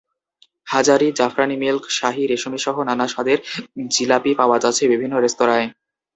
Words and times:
হাজারি, 0.67 1.07
জাফরানি 1.19 1.55
মিল্ক, 1.63 1.83
শাহি, 1.97 2.23
রেশমিসহ 2.27 2.75
নানা 2.89 3.05
স্বাদের 3.07 3.37
জিলাপি 3.89 4.31
পাওয়া 4.39 4.57
যাচ্ছে 4.63 4.83
বিভিন্ন 4.93 5.13
রেস্তোরাঁয়। 5.17 5.67